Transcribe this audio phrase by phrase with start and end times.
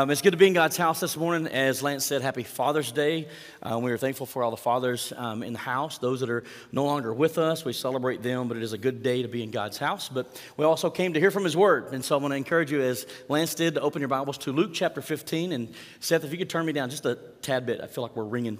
[0.00, 1.46] Um, it's good to be in God's house this morning.
[1.46, 3.28] As Lance said, happy Father's Day.
[3.62, 6.42] Uh, we are thankful for all the fathers um, in the house, those that are
[6.72, 7.66] no longer with us.
[7.66, 10.08] We celebrate them, but it is a good day to be in God's house.
[10.08, 11.92] But we also came to hear from His Word.
[11.92, 14.52] And so I want to encourage you, as Lance did, to open your Bibles to
[14.52, 15.52] Luke chapter 15.
[15.52, 15.68] And
[15.98, 18.24] Seth, if you could turn me down just a tad bit, I feel like we're
[18.24, 18.58] ringing.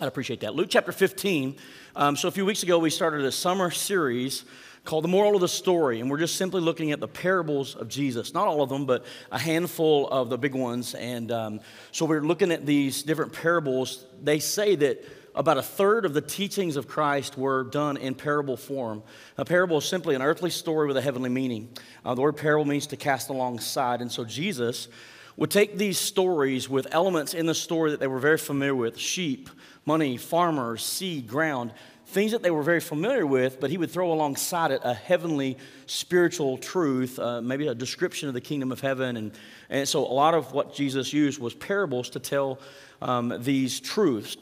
[0.00, 0.54] I'd appreciate that.
[0.54, 1.56] Luke chapter 15.
[1.94, 4.46] Um, so a few weeks ago, we started a summer series
[4.84, 6.00] called The Moral of the Story.
[6.00, 8.34] And we're just simply looking at the parables of Jesus.
[8.34, 10.94] Not all of them, but a handful of the big ones.
[10.94, 11.60] And um,
[11.92, 14.04] so we're looking at these different parables.
[14.22, 15.04] They say that
[15.34, 19.02] about a third of the teachings of Christ were done in parable form.
[19.38, 21.68] A parable is simply an earthly story with a heavenly meaning.
[22.04, 24.00] Uh, the word parable means to cast alongside.
[24.00, 24.88] And so Jesus
[25.36, 28.98] would take these stories with elements in the story that they were very familiar with
[28.98, 29.48] sheep,
[29.86, 31.72] money, farmers, seed, ground
[32.10, 35.56] things that they were very familiar with, but he would throw alongside it a heavenly
[35.86, 39.16] spiritual truth, uh, maybe a description of the kingdom of heaven.
[39.16, 39.32] And,
[39.68, 42.58] and so a lot of what Jesus used was parables to tell
[43.00, 44.36] um, these truths.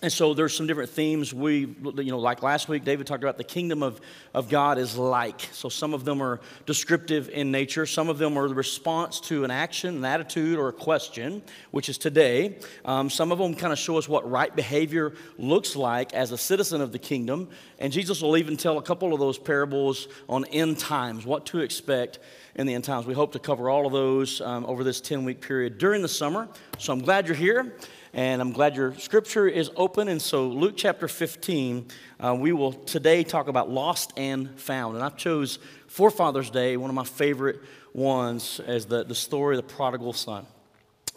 [0.00, 1.34] And so there's some different themes.
[1.34, 4.00] We, you know, like last week, David talked about the kingdom of,
[4.32, 5.48] of God is like.
[5.50, 7.84] So some of them are descriptive in nature.
[7.84, 11.88] Some of them are the response to an action, an attitude, or a question, which
[11.88, 12.58] is today.
[12.84, 16.38] Um, some of them kind of show us what right behavior looks like as a
[16.38, 17.48] citizen of the kingdom.
[17.80, 21.58] And Jesus will even tell a couple of those parables on end times, what to
[21.58, 22.20] expect
[22.54, 23.04] in the end times.
[23.04, 26.08] We hope to cover all of those um, over this 10 week period during the
[26.08, 26.46] summer.
[26.78, 27.74] So I'm glad you're here.
[28.12, 30.08] And I'm glad your scripture is open.
[30.08, 31.88] And so, Luke chapter 15,
[32.18, 34.96] uh, we will today talk about lost and found.
[34.96, 37.60] And I've chose for Father's Day one of my favorite
[37.92, 40.46] ones as the, the story of the prodigal son.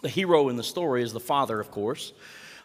[0.01, 2.11] The hero in the story is the father, of course.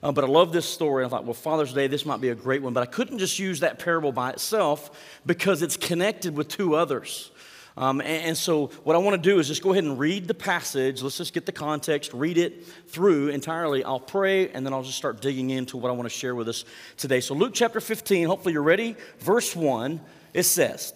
[0.03, 1.05] Uh, but I love this story.
[1.05, 2.73] I thought, well, Father's Day, this might be a great one.
[2.73, 7.31] But I couldn't just use that parable by itself because it's connected with two others.
[7.79, 10.27] Um, and, and, so, what I want to do is just go ahead and read
[10.27, 11.03] the passage.
[11.03, 13.85] Let's just get the context, read it through entirely.
[13.85, 16.49] I'll pray, and then I'll just start digging into what I want to share with
[16.49, 16.65] us
[16.97, 17.21] today.
[17.21, 18.97] So, Luke chapter 15, hopefully you're ready.
[19.19, 20.01] Verse 1,
[20.33, 20.95] it says,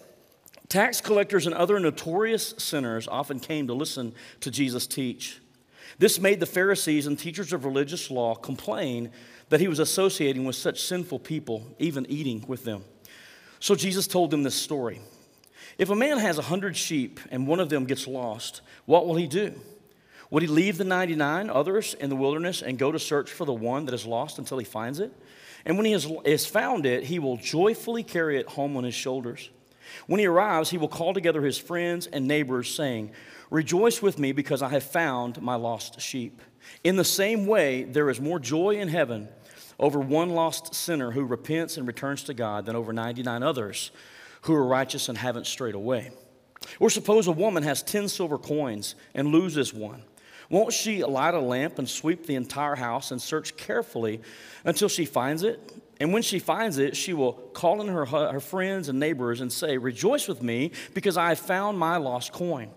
[0.69, 5.39] Tax collectors and other notorious sinners often came to listen to Jesus teach.
[5.99, 9.11] This made the Pharisees and teachers of religious law complain
[9.49, 12.85] that he was associating with such sinful people, even eating with them.
[13.59, 15.01] So Jesus told them this story.
[15.77, 19.15] If a man has a hundred sheep and one of them gets lost, what will
[19.15, 19.53] he do?
[20.29, 23.53] Would he leave the 99 others in the wilderness and go to search for the
[23.53, 25.11] one that is lost until he finds it?
[25.65, 29.49] And when he has, found it, he will joyfully carry it home on his shoulders.
[30.07, 33.11] When he arrives, he will call together his friends and neighbors, saying,
[33.49, 36.41] Rejoice with me because I have found my lost sheep.
[36.83, 39.27] In the same way, there is more joy in heaven
[39.77, 43.91] over one lost sinner who repents and returns to God than over 99 others
[44.41, 46.11] who are righteous and haven't strayed away.
[46.79, 50.03] Or suppose a woman has 10 silver coins and loses one.
[50.49, 54.21] Won't she light a lamp and sweep the entire house and search carefully
[54.65, 55.73] until she finds it?
[55.99, 59.51] And when she finds it, she will call in her, her friends and neighbors and
[59.51, 62.69] say, Rejoice with me because I have found my lost coin.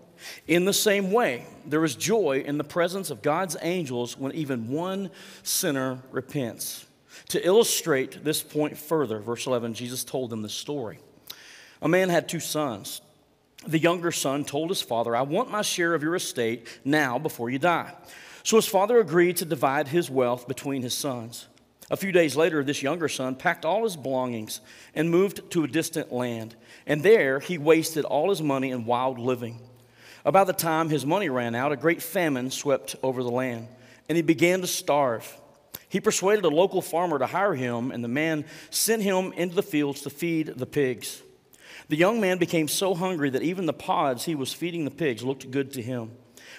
[0.47, 4.69] In the same way, there is joy in the presence of God's angels when even
[4.69, 5.09] one
[5.43, 6.85] sinner repents.
[7.29, 10.99] To illustrate this point further, verse 11, Jesus told them the story.
[11.85, 12.99] A man had two sons.
[13.67, 17.51] The younger son told his father, I want my share of your estate now before
[17.51, 17.93] you die.
[18.41, 21.45] So his father agreed to divide his wealth between his sons.
[21.91, 24.61] A few days later, this younger son packed all his belongings
[24.95, 26.55] and moved to a distant land.
[26.87, 29.59] And there he wasted all his money in wild living.
[30.25, 33.67] About the time his money ran out, a great famine swept over the land,
[34.09, 35.31] and he began to starve.
[35.87, 39.61] He persuaded a local farmer to hire him, and the man sent him into the
[39.61, 41.21] fields to feed the pigs.
[41.87, 45.23] The young man became so hungry that even the pods he was feeding the pigs
[45.23, 46.11] looked good to him,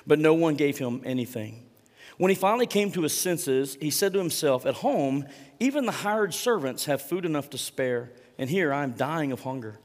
[0.07, 1.65] but no one gave him anything.
[2.19, 5.27] When he finally came to his senses, he said to himself, At home,
[5.61, 9.41] even the hired servants have food enough to spare, and here I am dying of
[9.41, 9.79] hunger.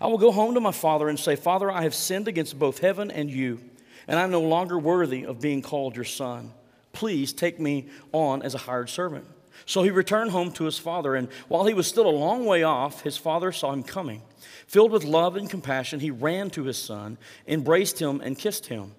[0.00, 2.78] I will go home to my father and say, Father, I have sinned against both
[2.78, 3.60] heaven and you,
[4.06, 6.52] and I'm no longer worthy of being called your son.
[6.92, 9.26] Please take me on as a hired servant.
[9.66, 12.62] So he returned home to his father, and while he was still a long way
[12.62, 14.22] off, his father saw him coming.
[14.68, 17.18] Filled with love and compassion, he ran to his son,
[17.48, 18.94] embraced him, and kissed him.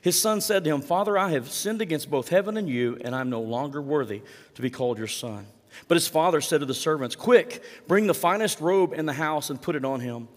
[0.00, 3.16] His son said to him, Father, I have sinned against both heaven and you, and
[3.16, 4.22] I'm no longer worthy
[4.54, 5.44] to be called your son.
[5.88, 9.50] But his father said to the servants, Quick, bring the finest robe in the house
[9.50, 10.28] and put it on him.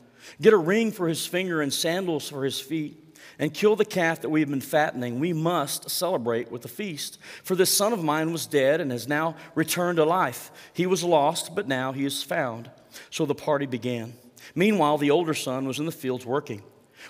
[0.41, 3.04] Get a ring for his finger and sandals for his feet
[3.39, 5.19] and kill the calf that we have been fattening.
[5.19, 7.19] We must celebrate with a feast.
[7.43, 10.51] For this son of mine was dead and has now returned to life.
[10.73, 12.69] He was lost, but now he is found.
[13.09, 14.13] So the party began.
[14.53, 16.61] Meanwhile, the older son was in the fields working.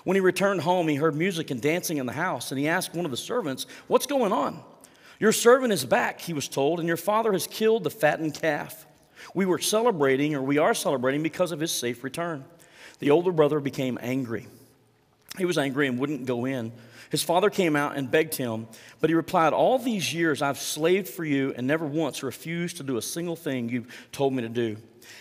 [0.04, 2.94] When he returned home, he heard music and dancing in the house, and he asked
[2.94, 4.62] one of the servants, What's going on?
[5.18, 8.86] Your servant is back, he was told, and your father has killed the fattened calf.
[9.34, 12.44] We were celebrating, or we are celebrating, because of his safe return.
[12.98, 14.46] The older brother became angry.
[15.38, 16.72] He was angry and wouldn't go in.
[17.10, 18.66] His father came out and begged him,
[19.00, 22.82] but he replied, All these years I've slaved for you and never once refused to
[22.82, 24.76] do a single thing you've told me to do.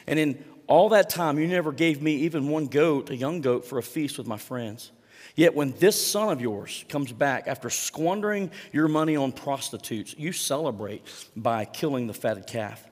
[0.07, 3.65] And in all that time, you never gave me even one goat, a young goat,
[3.65, 4.91] for a feast with my friends.
[5.35, 10.31] Yet when this son of yours comes back after squandering your money on prostitutes, you
[10.31, 11.03] celebrate
[11.35, 12.83] by killing the fatted calf.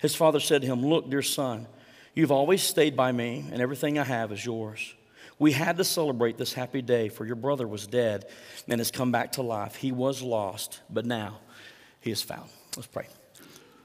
[0.00, 1.66] His father said to him, Look, dear son,
[2.14, 4.94] you've always stayed by me, and everything I have is yours.
[5.38, 8.26] We had to celebrate this happy day, for your brother was dead
[8.68, 9.76] and has come back to life.
[9.76, 11.38] He was lost, but now
[12.00, 12.48] he is found.
[12.76, 13.06] Let's pray.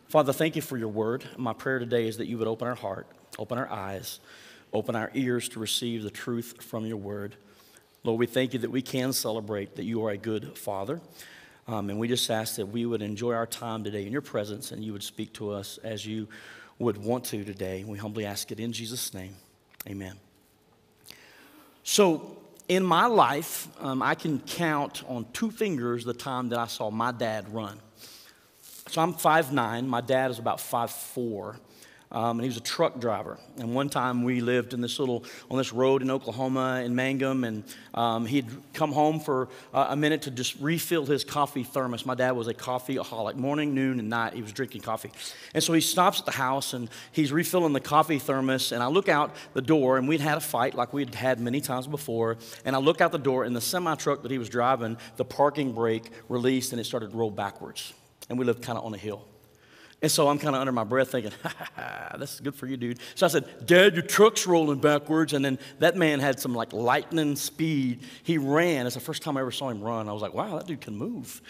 [0.07, 1.25] Father, thank you for your word.
[1.38, 3.07] My prayer today is that you would open our heart
[3.39, 4.19] Open our eyes,
[4.74, 7.36] open our ears to receive the truth from your word.
[8.04, 11.00] Lord, we thank you that we can celebrate that you are a good father.
[11.68, 14.71] Um, and we just ask that we would enjoy our time today in your presence
[14.71, 16.27] and you would speak to us as you
[16.80, 17.83] would want to today.
[17.83, 19.36] We humbly ask it in Jesus' name.
[19.88, 20.18] Amen.
[21.83, 22.38] So,
[22.68, 26.89] in my life, um, I can count on two fingers the time that I saw
[26.89, 27.78] my dad run.
[28.88, 31.57] So I'm 5'9, my dad is about 5'4.
[32.11, 33.37] Um, and he was a truck driver.
[33.57, 37.45] And one time we lived in this little, on this road in Oklahoma, in Mangum,
[37.45, 37.63] and
[37.93, 42.05] um, he'd come home for uh, a minute to just refill his coffee thermos.
[42.05, 45.11] My dad was a coffeeaholic, morning, noon, and night, he was drinking coffee.
[45.53, 48.87] And so he stops at the house and he's refilling the coffee thermos, and I
[48.87, 52.37] look out the door, and we'd had a fight like we'd had many times before,
[52.65, 55.25] and I look out the door, and the semi truck that he was driving, the
[55.25, 57.93] parking brake released, and it started to roll backwards.
[58.29, 59.25] And we lived kind of on a hill.
[60.01, 62.56] And so I'm kind of under my breath thinking, ha, ha, ha, this is good
[62.56, 63.00] for you, dude.
[63.13, 65.33] So I said, Dad, your truck's rolling backwards.
[65.33, 68.01] And then that man had some like lightning speed.
[68.24, 68.88] He ran.
[68.88, 70.09] It's the first time I ever saw him run.
[70.09, 71.42] I was like, wow, that dude can move.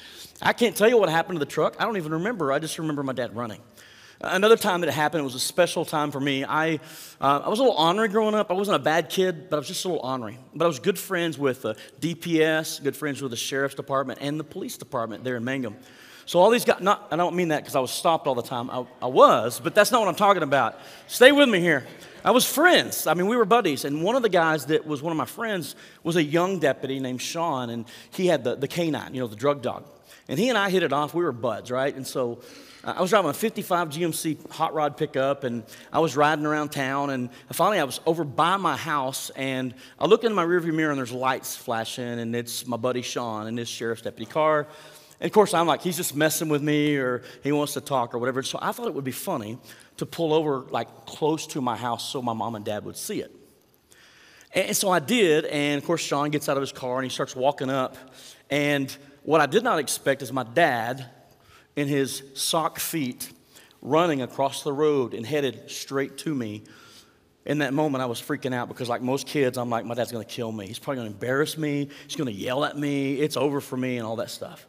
[0.42, 1.78] I can't tell you what happened to the truck.
[1.80, 2.52] I don't even remember.
[2.52, 3.62] I just remember my dad running.
[4.24, 6.44] Another time that it happened, it was a special time for me.
[6.44, 6.76] I,
[7.20, 8.52] uh, I was a little ornery growing up.
[8.52, 10.38] I wasn't a bad kid, but I was just a little ornery.
[10.54, 14.40] But I was good friends with the DPS, good friends with the sheriff's department, and
[14.40, 15.76] the police department there in Mangum.
[16.26, 18.42] So all these guys, not, I don't mean that because I was stopped all the
[18.42, 18.70] time.
[18.70, 20.80] I, I was, but that's not what I'm talking about.
[21.08, 21.86] Stay with me here.
[22.24, 23.08] I was friends.
[23.08, 23.86] I mean, we were buddies.
[23.86, 27.00] And one of the guys that was one of my friends was a young deputy
[27.00, 29.86] named Sean, and he had the, the canine, you know, the drug dog.
[30.28, 31.14] And he and I hit it off.
[31.14, 31.94] We were buds, right?
[31.94, 32.42] And so
[32.84, 36.70] uh, I was driving a 55 GMC hot rod pickup, and I was riding around
[36.70, 37.10] town.
[37.10, 40.92] And finally, I was over by my house, and I look in my rearview mirror,
[40.92, 44.68] and there's lights flashing, and it's my buddy Sean in his sheriff's deputy car.
[45.22, 48.16] And of course, I'm like, he's just messing with me or he wants to talk
[48.16, 48.42] or whatever.
[48.42, 49.60] So I thought it would be funny
[49.98, 53.22] to pull over like close to my house so my mom and dad would see
[53.22, 53.32] it.
[54.56, 55.46] And so I did.
[55.46, 57.98] And of course, Sean gets out of his car and he starts walking up.
[58.50, 61.06] And what I did not expect is my dad
[61.76, 63.32] in his sock feet
[63.80, 66.64] running across the road and headed straight to me.
[67.46, 70.12] In that moment, I was freaking out because, like most kids, I'm like, my dad's
[70.12, 70.68] gonna kill me.
[70.68, 71.90] He's probably gonna embarrass me.
[72.08, 73.20] He's gonna yell at me.
[73.20, 74.68] It's over for me, and all that stuff.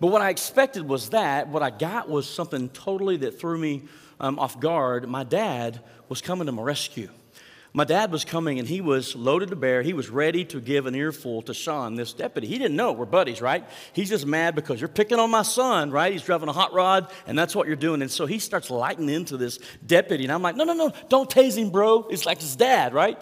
[0.00, 1.48] But what I expected was that.
[1.48, 3.84] What I got was something totally that threw me
[4.20, 5.08] um, off guard.
[5.08, 7.08] My dad was coming to my rescue.
[7.76, 9.82] My dad was coming and he was loaded to bear.
[9.82, 12.46] He was ready to give an earful to Sean, this deputy.
[12.46, 13.68] He didn't know we're buddies, right?
[13.92, 16.10] He's just mad because you're picking on my son, right?
[16.10, 18.00] He's driving a hot rod and that's what you're doing.
[18.00, 20.24] And so he starts lighting into this deputy.
[20.24, 22.06] And I'm like, no, no, no, don't tase him, bro.
[22.08, 23.18] It's like his dad, right?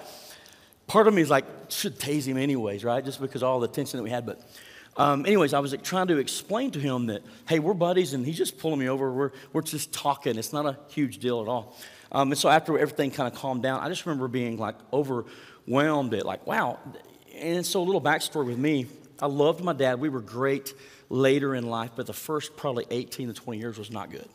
[0.87, 3.05] Part of me is like, should tase him anyways, right?
[3.05, 4.25] Just because all the tension that we had.
[4.25, 4.41] But
[4.97, 8.25] um, anyways, I was like, trying to explain to him that, hey, we're buddies, and
[8.25, 9.13] he's just pulling me over.
[9.13, 10.39] We're, we're just talking.
[10.39, 11.77] It's not a huge deal at all.
[12.13, 16.15] Um, and so after everything kind of calmed down, I just remember being like overwhelmed
[16.15, 16.79] at like, wow.
[17.35, 18.87] And so a little backstory with me,
[19.21, 19.99] I loved my dad.
[19.99, 20.75] We were great
[21.09, 24.29] later in life, but the first probably 18 to 20 years was not good.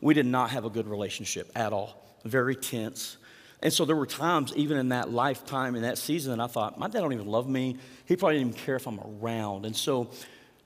[0.00, 2.18] We did not have a good relationship at all.
[2.24, 3.18] Very tense.
[3.62, 6.78] And so there were times, even in that lifetime, in that season, that I thought,
[6.78, 7.76] my dad don't even love me.
[8.06, 9.66] He probably didn't even care if I'm around.
[9.66, 10.10] And so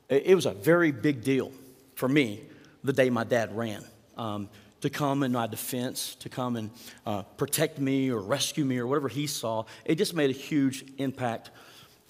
[0.09, 1.51] it was a very big deal
[1.97, 2.43] for me
[2.85, 3.85] the day my dad ran.
[4.17, 4.49] Um,
[4.83, 6.71] to come in my defense, to come and
[7.07, 10.85] uh, protect me or rescue me or whatever he saw, it just made a huge
[10.99, 11.51] impact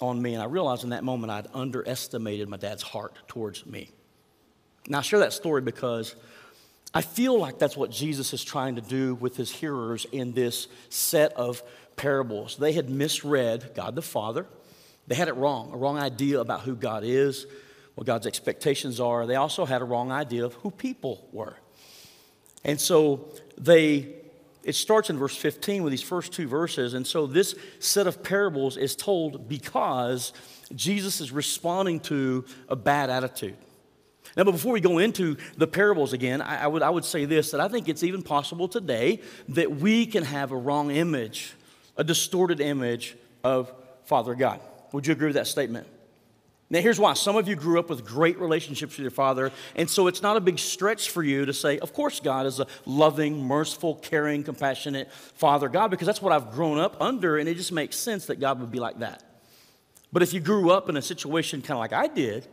[0.00, 0.34] on me.
[0.34, 3.90] And I realized in that moment I'd underestimated my dad's heart towards me.
[4.88, 6.16] Now, I share that story because
[6.94, 10.68] I feel like that's what Jesus is trying to do with his hearers in this
[10.90, 11.60] set of
[11.96, 12.56] parables.
[12.56, 14.46] They had misread God the Father,
[15.06, 17.46] they had it wrong, a wrong idea about who God is,
[17.94, 19.26] what God's expectations are.
[19.26, 21.56] They also had a wrong idea of who people were.
[22.64, 24.14] And so they
[24.64, 26.94] it starts in verse 15 with these first two verses.
[26.94, 30.32] And so this set of parables is told because
[30.74, 33.58] Jesus is responding to a bad attitude.
[34.36, 37.24] Now, but before we go into the parables again, I, I, would, I would say
[37.24, 41.54] this that I think it's even possible today that we can have a wrong image,
[41.96, 43.72] a distorted image of
[44.04, 44.60] Father God.
[44.92, 45.86] Would you agree with that statement?
[46.70, 47.12] Now, here's why.
[47.14, 50.36] Some of you grew up with great relationships with your father, and so it's not
[50.36, 54.42] a big stretch for you to say, Of course, God is a loving, merciful, caring,
[54.42, 58.26] compassionate Father God, because that's what I've grown up under, and it just makes sense
[58.26, 59.22] that God would be like that.
[60.12, 62.48] But if you grew up in a situation kind of like I did,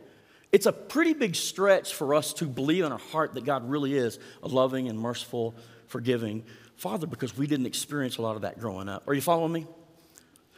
[0.52, 3.94] it's a pretty big stretch for us to believe in our heart that God really
[3.94, 5.54] is a loving and merciful,
[5.86, 6.44] forgiving
[6.76, 9.08] Father because we didn't experience a lot of that growing up.
[9.08, 9.66] Are you following me?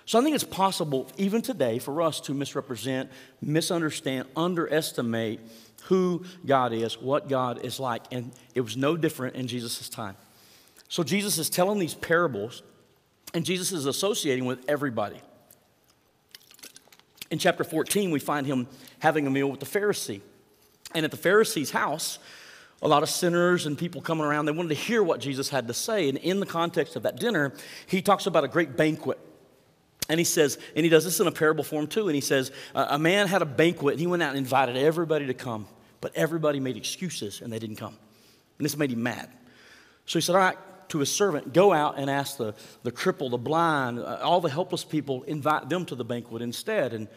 [0.06, 3.10] So I think it's possible, even today, for us to misrepresent,
[3.40, 5.40] misunderstand, underestimate
[5.84, 8.04] who God is, what God is like.
[8.10, 10.16] And it was no different in Jesus' time.
[10.88, 12.62] So Jesus is telling these parables,
[13.32, 15.20] and Jesus is associating with everybody.
[17.30, 18.66] In chapter 14, we find him
[18.98, 20.20] having a meal with the Pharisee.
[20.94, 22.18] And at the Pharisee's house,
[22.82, 25.66] a lot of sinners and people coming around, they wanted to hear what Jesus had
[25.68, 26.08] to say.
[26.08, 27.52] And in the context of that dinner,
[27.86, 29.18] he talks about a great banquet
[30.08, 32.08] and he says, and he does this in a parable form too.
[32.08, 35.26] And he says, a man had a banquet and he went out and invited everybody
[35.26, 35.66] to come,
[36.00, 37.96] but everybody made excuses and they didn't come.
[38.58, 39.30] And this made him mad.
[40.06, 43.30] So he said, All right, to his servant, go out and ask the, the cripple,
[43.30, 46.92] the blind, uh, all the helpless people, invite them to the banquet instead.
[46.92, 47.08] And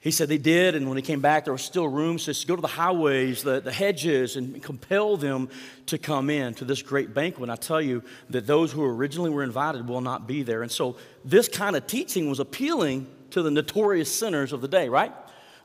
[0.00, 2.18] he said they did, and when he came back, there was still room.
[2.18, 5.48] So he said, go to the highways, the, the hedges, and compel them
[5.86, 7.42] to come in to this great banquet.
[7.42, 10.62] And I tell you that those who originally were invited will not be there.
[10.62, 14.88] And so this kind of teaching was appealing to the notorious sinners of the day,
[14.88, 15.12] right?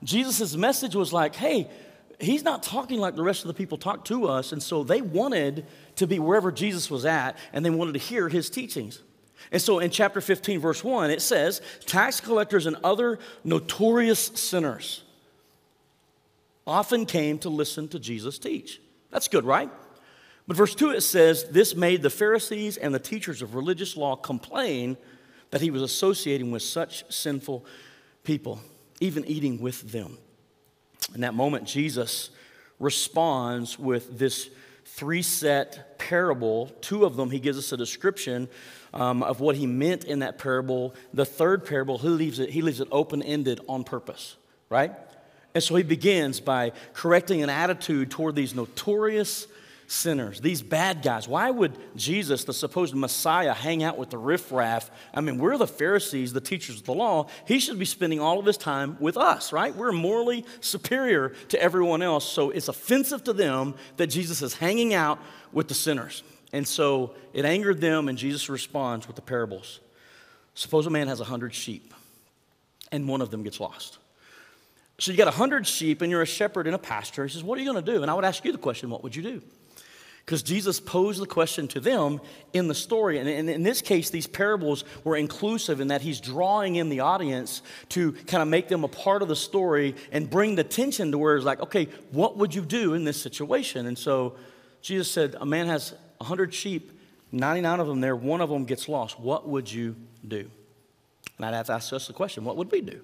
[0.03, 1.69] Jesus' message was like, hey,
[2.19, 4.51] he's not talking like the rest of the people talk to us.
[4.51, 8.29] And so they wanted to be wherever Jesus was at, and they wanted to hear
[8.29, 9.01] his teachings.
[9.51, 15.03] And so in chapter 15, verse 1, it says, tax collectors and other notorious sinners
[16.65, 18.81] often came to listen to Jesus teach.
[19.11, 19.69] That's good, right?
[20.47, 24.15] But verse 2, it says, This made the Pharisees and the teachers of religious law
[24.15, 24.97] complain
[25.51, 27.65] that he was associating with such sinful
[28.23, 28.59] people,
[28.99, 30.17] even eating with them.
[31.13, 32.31] In that moment, Jesus
[32.79, 34.49] responds with this
[34.95, 36.67] three set parable.
[36.81, 38.47] Two of them, he gives us a description
[38.93, 40.93] um, of what he meant in that parable.
[41.13, 44.35] The third parable, he leaves it, he leaves it open ended on purpose,
[44.69, 44.91] right?
[45.55, 49.47] And so he begins by correcting an attitude toward these notorious
[49.87, 51.27] sinners, these bad guys.
[51.27, 54.89] Why would Jesus, the supposed Messiah, hang out with the riffraff?
[55.13, 57.27] I mean, we're the Pharisees, the teachers of the law.
[57.45, 59.75] He should be spending all of his time with us, right?
[59.75, 62.27] We're morally superior to everyone else.
[62.27, 65.19] So it's offensive to them that Jesus is hanging out
[65.51, 66.23] with the sinners.
[66.51, 69.79] And so it angered them, and Jesus responds with the parables.
[70.55, 71.93] Suppose a man has a hundred sheep,
[72.91, 73.97] and one of them gets lost.
[74.99, 77.25] So you got a hundred sheep, and you're a shepherd in a pasture.
[77.25, 78.03] He says, What are you going to do?
[78.03, 79.41] And I would ask you the question, What would you do?
[80.25, 82.21] Because Jesus posed the question to them
[82.53, 83.17] in the story.
[83.17, 87.61] And in this case, these parables were inclusive in that he's drawing in the audience
[87.89, 91.17] to kind of make them a part of the story and bring the tension to
[91.17, 93.85] where it's like, okay, what would you do in this situation?
[93.85, 94.35] And so
[94.81, 96.97] Jesus said, A man has 100 sheep,
[97.33, 99.19] 99 of them there, one of them gets lost.
[99.19, 100.49] What would you do?
[101.37, 103.01] And I'd have to ask us the question what would we do?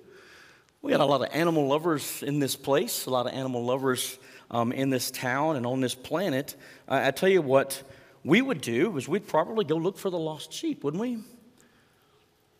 [0.82, 4.18] We got a lot of animal lovers in this place, a lot of animal lovers
[4.52, 6.56] um, in this town and on this planet.
[6.88, 7.84] Uh, I tell you what
[8.24, 11.20] we would do is we'd probably go look for the lost sheep, wouldn't we?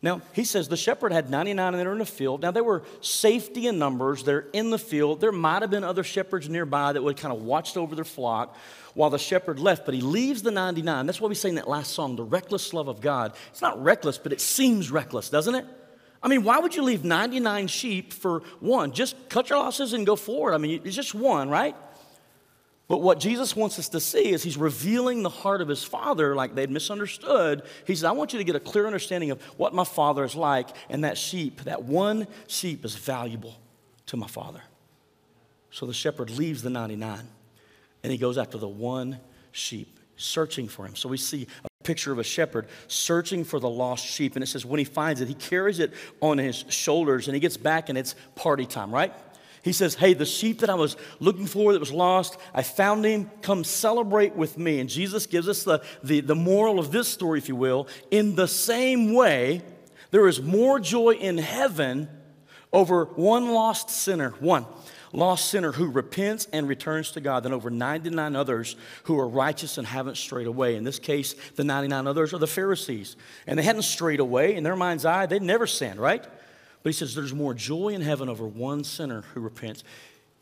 [0.02, 2.40] Now, he says the shepherd had 99 that are in the field.
[2.40, 4.24] Now, there were safety in numbers.
[4.24, 5.20] They're in the field.
[5.20, 8.56] There might have been other shepherds nearby that would kind of watched over their flock
[8.94, 11.04] while the shepherd left, but he leaves the 99.
[11.04, 13.34] That's what we say in that last song, the reckless love of God.
[13.50, 15.66] It's not reckless, but it seems reckless, doesn't it?
[16.22, 18.92] I mean, why would you leave 99 sheep for one?
[18.92, 20.54] Just cut your losses and go forward.
[20.54, 21.74] I mean, it's just one, right?
[22.88, 26.34] But what Jesus wants us to see is he's revealing the heart of his father
[26.34, 27.62] like they'd misunderstood.
[27.86, 30.34] He said, I want you to get a clear understanding of what my father is
[30.34, 33.54] like, and that sheep, that one sheep is valuable
[34.06, 34.62] to my father.
[35.70, 37.28] So the shepherd leaves the 99
[38.02, 39.20] and he goes after the one
[39.52, 40.96] sheep, searching for him.
[40.96, 41.46] So we see
[41.90, 44.36] picture of a shepherd searching for the lost sheep.
[44.36, 47.40] And it says, when he finds it, he carries it on his shoulders and he
[47.40, 49.12] gets back and it's party time, right?
[49.64, 53.04] He says, Hey, the sheep that I was looking for that was lost, I found
[53.04, 53.28] him.
[53.42, 54.78] Come celebrate with me.
[54.78, 57.88] And Jesus gives us the, the, the moral of this story, if you will.
[58.12, 59.60] In the same way,
[60.12, 62.08] there is more joy in heaven
[62.72, 64.64] over one lost sinner, one,
[65.12, 69.78] lost sinner who repents and returns to God than over 99 others who are righteous
[69.78, 70.76] and haven't strayed away.
[70.76, 73.16] In this case, the 99 others are the Pharisees.
[73.46, 74.54] And they hadn't strayed away.
[74.54, 76.22] In their mind's eye, they'd never sinned, right?
[76.22, 79.84] But he says there's more joy in heaven over one sinner who repents.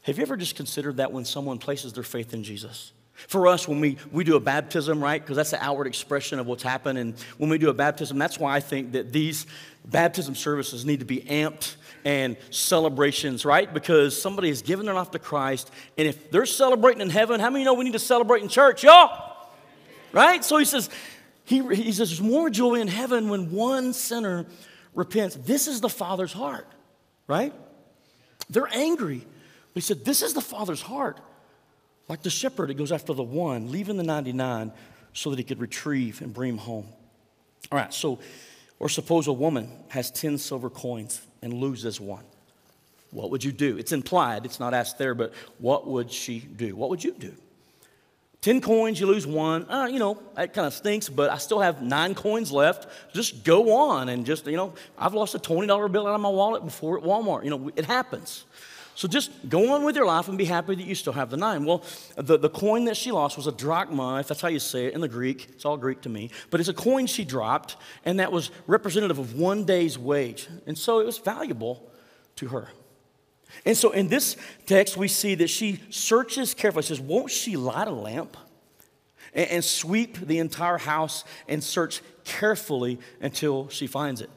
[0.03, 2.93] Have you ever just considered that when someone places their faith in Jesus?
[3.27, 5.21] For us, when we, we do a baptism, right?
[5.21, 6.99] Because that's the outward expression of what's happened.
[6.99, 9.47] And when we do a baptism, that's why I think that these
[9.85, 13.73] baptism services need to be amped and celebrations, right?
[13.73, 15.71] Because somebody has given their life to Christ.
[15.97, 18.85] And if they're celebrating in heaven, how many know we need to celebrate in church,
[18.85, 19.37] y'all?
[20.13, 20.45] Right?
[20.45, 20.91] So he says,
[21.45, 24.47] he, he says, there's more joy in heaven when one sinner
[24.95, 25.37] repents.
[25.37, 26.67] This is the Father's heart,
[27.27, 27.55] right?
[28.51, 29.19] They're angry.
[29.19, 31.21] But he said, This is the Father's heart.
[32.09, 34.73] Like the shepherd, it goes after the one, leaving the 99
[35.13, 36.87] so that he could retrieve and bring him home.
[37.71, 38.19] All right, so,
[38.79, 42.25] or suppose a woman has 10 silver coins and loses one.
[43.11, 43.79] What would you do?
[43.79, 46.77] It's implied, it's not asked there, but what would she do?
[46.77, 47.33] What would you do?
[48.41, 49.69] 10 coins, you lose one.
[49.69, 52.87] Uh, you know, that kind of stinks, but I still have nine coins left.
[53.13, 56.29] Just go on and just, you know, I've lost a $20 bill out of my
[56.29, 57.43] wallet before at Walmart.
[57.43, 58.45] You know, it happens.
[58.99, 61.37] So just go on with your life and be happy that you still have the
[61.37, 61.65] nine.
[61.65, 61.85] Well,
[62.17, 64.95] the, the coin that she lost was a drachma, if that's how you say it
[64.95, 65.51] in the Greek.
[65.51, 66.31] It's all Greek to me.
[66.51, 70.49] But it's a coin she dropped, and that was representative of one day's wage.
[70.67, 71.89] And so it was valuable
[72.35, 72.71] to her.
[73.65, 74.37] And so in this
[74.67, 76.83] text, we see that she searches carefully.
[76.83, 78.37] She says, Won't she light a lamp
[79.33, 84.31] and, and sweep the entire house and search carefully until she finds it?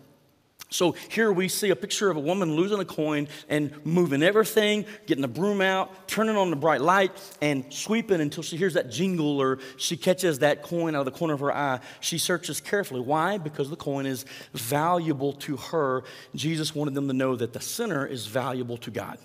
[0.72, 4.86] So here we see a picture of a woman losing a coin and moving everything,
[5.06, 8.90] getting the broom out, turning on the bright light, and sweeping until she hears that
[8.90, 11.82] jingle or she catches that coin out of the corner of her eye.
[12.00, 13.02] She searches carefully.
[13.02, 13.38] Why?
[13.38, 16.06] Because the coin is valuable to her.
[16.36, 19.18] Jesus wanted them to know that the sinner is valuable to God,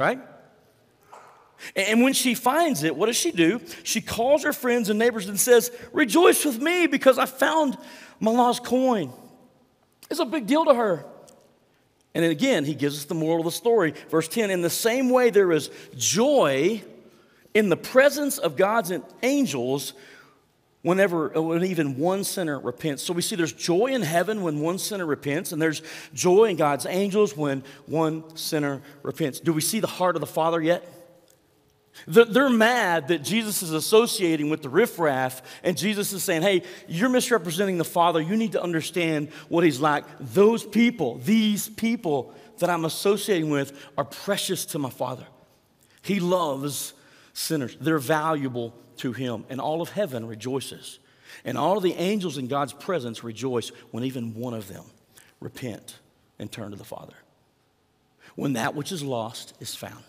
[0.00, 0.18] right?
[1.76, 3.60] And when she finds it, what does she do?
[3.84, 7.78] She calls her friends and neighbors and says, Rejoice with me because I found
[8.18, 9.12] my lost coin.
[10.10, 11.04] It's a big deal to her.
[12.14, 13.94] And then again, he gives us the moral of the story.
[14.10, 16.82] Verse 10 In the same way, there is joy
[17.54, 19.94] in the presence of God's angels
[20.82, 23.02] whenever when even one sinner repents.
[23.02, 25.80] So we see there's joy in heaven when one sinner repents, and there's
[26.12, 29.40] joy in God's angels when one sinner repents.
[29.40, 31.01] Do we see the heart of the Father yet?
[32.06, 37.08] They're mad that Jesus is associating with the riffraff, and Jesus is saying, Hey, you're
[37.08, 38.20] misrepresenting the Father.
[38.20, 40.04] You need to understand what He's like.
[40.18, 45.26] Those people, these people that I'm associating with, are precious to my Father.
[46.02, 46.94] He loves
[47.34, 50.98] sinners, they're valuable to Him, and all of heaven rejoices.
[51.44, 54.84] And all of the angels in God's presence rejoice when even one of them
[55.40, 55.98] repent
[56.38, 57.14] and turn to the Father.
[58.34, 60.04] When that which is lost is found.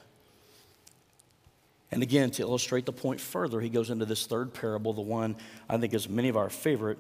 [1.93, 5.35] And again, to illustrate the point further, he goes into this third parable, the one
[5.69, 6.97] I think is many of our favorite,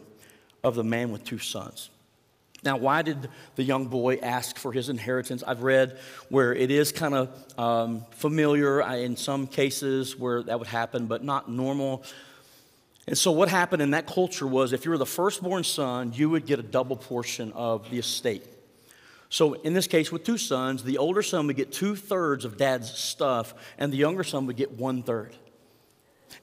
[0.63, 1.89] of the man with two sons.
[2.63, 5.41] Now, why did the young boy ask for his inheritance?
[5.41, 5.97] I've read
[6.29, 11.23] where it is kind of um, familiar in some cases where that would happen, but
[11.23, 12.03] not normal.
[13.07, 16.29] And so, what happened in that culture was if you were the firstborn son, you
[16.29, 18.45] would get a double portion of the estate.
[19.33, 22.55] So, in this case, with two sons, the older son would get two thirds of
[22.55, 25.35] dad's stuff, and the younger son would get one third.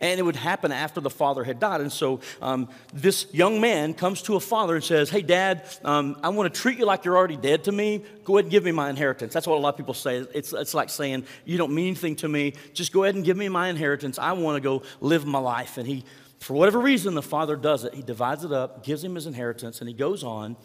[0.01, 1.83] And it would happen after the father had died.
[1.83, 6.19] And so um, this young man comes to a father and says, Hey, dad, um,
[6.21, 8.03] I want to treat you like you're already dead to me.
[8.25, 9.33] Go ahead and give me my inheritance.
[9.33, 10.27] That's what a lot of people say.
[10.35, 12.55] It's, it's like saying, You don't mean anything to me.
[12.75, 14.19] Just go ahead and give me my inheritance.
[14.19, 15.79] I want to go live my life.
[15.79, 16.05] And he,
[16.41, 17.95] for whatever reason, the father does it.
[17.95, 20.57] He divides it up, gives him his inheritance, and he goes on.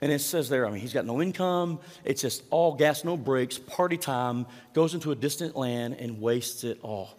[0.00, 1.80] And it says there, I mean, he's got no income.
[2.04, 6.64] It's just all gas, no brakes, party time, goes into a distant land and wastes
[6.64, 7.18] it all.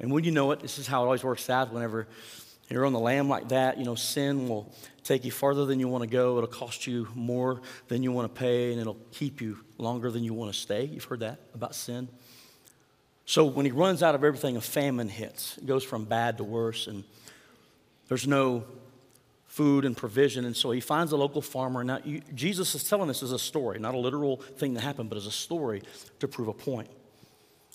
[0.00, 2.08] And when you know it, this is how it always works out whenever
[2.68, 5.88] you're on the lam like that, you know, sin will take you farther than you
[5.88, 6.36] want to go.
[6.36, 10.22] It'll cost you more than you want to pay, and it'll keep you longer than
[10.22, 10.84] you want to stay.
[10.84, 12.08] You've heard that about sin.
[13.24, 15.56] So when he runs out of everything, a famine hits.
[15.58, 17.04] It goes from bad to worse, and
[18.08, 18.64] there's no
[19.58, 20.44] food and provision.
[20.44, 21.82] And so he finds a local farmer.
[21.82, 25.08] Now, you, Jesus is telling this as a story, not a literal thing that happened,
[25.08, 25.82] but as a story
[26.20, 26.88] to prove a point.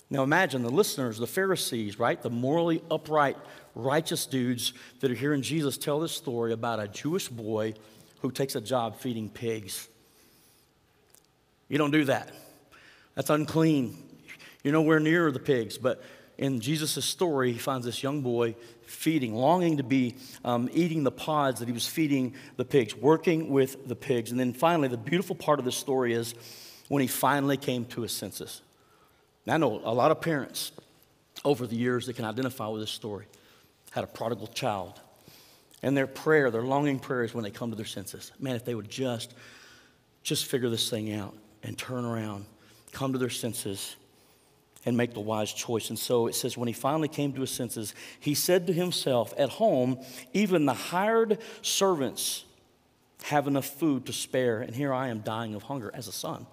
[0.08, 2.20] Now, imagine the listeners, the Pharisees, right?
[2.22, 3.36] The morally upright,
[3.74, 7.74] righteous dudes that are hearing Jesus tell this story about a Jewish boy
[8.22, 9.86] who takes a job feeding pigs.
[11.68, 12.30] You don't do that.
[13.14, 14.02] That's unclean.
[14.62, 15.76] You're nowhere near the pigs.
[15.76, 16.02] But
[16.38, 18.54] in Jesus' story, he finds this young boy
[18.86, 23.50] feeding, longing to be um, eating the pods that he was feeding the pigs, working
[23.50, 24.30] with the pigs.
[24.30, 26.34] And then finally, the beautiful part of the story is
[26.88, 28.62] when he finally came to his senses.
[29.46, 30.72] Now, I know a lot of parents
[31.44, 33.26] over the years that can identify with this story
[33.90, 35.00] had a prodigal child.
[35.82, 38.32] And their prayer, their longing prayer is when they come to their senses.
[38.40, 39.34] Man, if they would just,
[40.22, 42.46] just figure this thing out and turn around,
[42.92, 43.96] come to their senses,
[44.84, 45.88] and make the wise choice.
[45.88, 49.32] And so it says, when he finally came to his senses, he said to himself,
[49.38, 49.98] At home,
[50.32, 52.44] even the hired servants
[53.24, 56.46] have enough food to spare, and here I am dying of hunger as a son.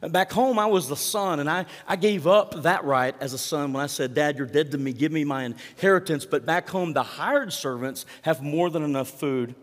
[0.00, 3.38] Back home, I was the son, and I, I gave up that right as a
[3.38, 6.24] son when I said, Dad, you're dead to me, give me my inheritance.
[6.24, 9.54] But back home, the hired servants have more than enough food.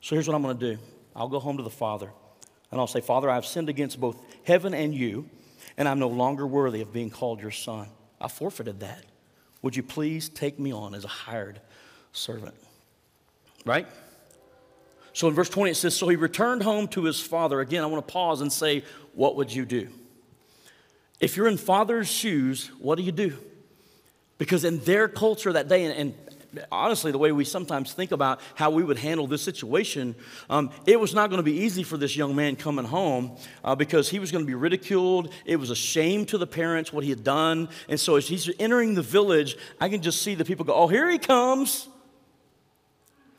[0.00, 0.82] So here's what I'm going to do
[1.14, 2.10] I'll go home to the Father,
[2.70, 5.28] and I'll say, Father, I've sinned against both heaven and you,
[5.76, 7.88] and I'm no longer worthy of being called your son.
[8.20, 9.04] I forfeited that.
[9.62, 11.60] Would you please take me on as a hired
[12.12, 12.54] servant?
[13.64, 13.86] Right?
[15.12, 17.60] So in verse 20 it says, So he returned home to his father.
[17.60, 18.84] Again, I want to pause and say,
[19.14, 19.88] What would you do?
[21.20, 23.36] If you're in father's shoes, what do you do?
[24.38, 26.35] Because in their culture that day, and, and
[26.70, 30.14] honestly, the way we sometimes think about how we would handle this situation,
[30.50, 33.74] um, it was not going to be easy for this young man coming home uh,
[33.74, 35.32] because he was going to be ridiculed.
[35.44, 37.68] It was a shame to the parents what he had done.
[37.88, 40.88] And so as he's entering the village, I can just see the people go, Oh,
[40.88, 41.88] here he comes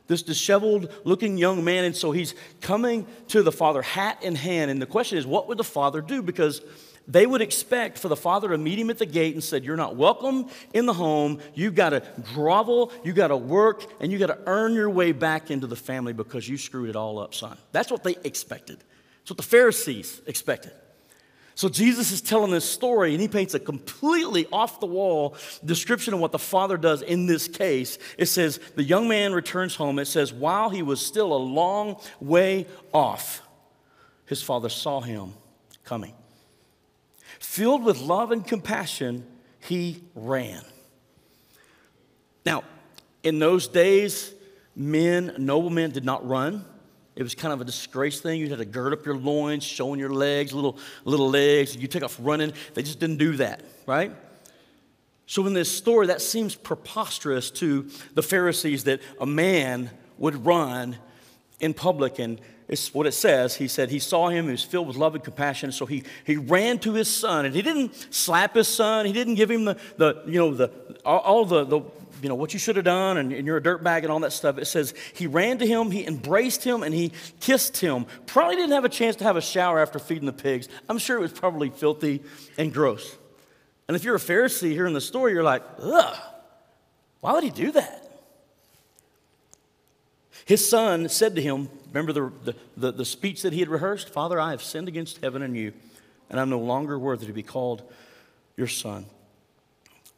[0.08, 1.84] this disheveled looking young man.
[1.84, 4.70] And so he's coming to the father, hat in hand.
[4.70, 6.22] And the question is, what would the father do?
[6.22, 6.62] Because
[7.08, 9.76] they would expect for the father to meet him at the gate and said, You're
[9.76, 11.40] not welcome in the home.
[11.54, 12.02] You've got to
[12.34, 15.76] grovel, you've got to work, and you've got to earn your way back into the
[15.76, 17.56] family because you screwed it all up, son.
[17.72, 18.78] That's what they expected.
[19.20, 20.72] That's what the Pharisees expected.
[21.54, 26.14] So Jesus is telling this story, and he paints a completely off the wall description
[26.14, 27.98] of what the father does in this case.
[28.16, 29.98] It says, The young man returns home.
[29.98, 33.42] It says, While he was still a long way off,
[34.26, 35.32] his father saw him
[35.84, 36.12] coming.
[37.58, 39.26] Filled with love and compassion,
[39.58, 40.62] he ran.
[42.46, 42.62] Now,
[43.24, 44.32] in those days,
[44.76, 46.64] men, noblemen did not run.
[47.16, 48.38] It was kind of a disgrace thing.
[48.38, 51.74] You had to gird up your loins, showing your legs, little, little legs.
[51.74, 52.52] You take off running.
[52.74, 54.12] They just didn't do that, right?
[55.26, 60.96] So, in this story, that seems preposterous to the Pharisees that a man would run
[61.58, 62.20] in public.
[62.20, 63.56] And it's what it says.
[63.56, 65.72] He said he saw him, he was filled with love and compassion.
[65.72, 69.06] So he, he ran to his son, and he didn't slap his son.
[69.06, 70.70] He didn't give him the, the you know, the,
[71.04, 71.80] all, the, the
[72.22, 74.32] you know, what you should have done and, and, you're a dirtbag and all that
[74.32, 74.58] stuff.
[74.58, 78.06] It says he ran to him, he embraced him, and he kissed him.
[78.26, 80.68] Probably didn't have a chance to have a shower after feeding the pigs.
[80.88, 82.22] I'm sure it was probably filthy
[82.58, 83.16] and gross.
[83.86, 86.18] And if you're a Pharisee here in the story, you're like, ugh,
[87.20, 88.04] why would he do that?
[90.44, 94.10] His son said to him, remember the, the, the, the speech that he had rehearsed?
[94.10, 95.72] Father, I have sinned against heaven and you,
[96.30, 97.82] and I'm no longer worthy to be called
[98.56, 99.06] your son.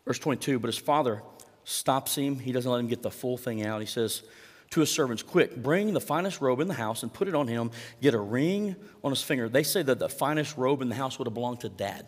[0.07, 1.23] Verse 22, but his father
[1.65, 2.39] stops him.
[2.39, 3.81] He doesn't let him get the full thing out.
[3.81, 4.23] He says
[4.71, 7.47] to his servants, Quick, bring the finest robe in the house and put it on
[7.47, 7.71] him.
[8.01, 9.49] Get a ring on his finger.
[9.49, 12.07] They say that the finest robe in the house would have belonged to dad.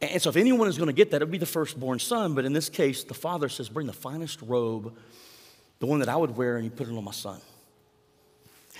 [0.00, 2.34] And so, if anyone is going to get that, it would be the firstborn son.
[2.34, 4.96] But in this case, the father says, Bring the finest robe,
[5.80, 7.40] the one that I would wear, and you put it on my son.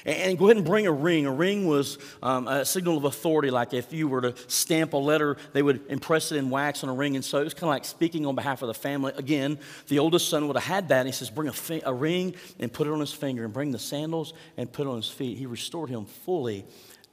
[0.04, 1.26] And go ahead and bring a ring.
[1.26, 4.96] A ring was um, a signal of authority, like if you were to stamp a
[4.96, 7.16] letter, they would impress it in wax on a ring.
[7.16, 9.12] And so it was kind of like speaking on behalf of the family.
[9.16, 9.58] Again,
[9.88, 11.00] the oldest son would have had that.
[11.00, 13.52] And he says, Bring a, fi- a ring and put it on his finger, and
[13.52, 15.38] bring the sandals and put it on his feet.
[15.38, 16.64] He restored him fully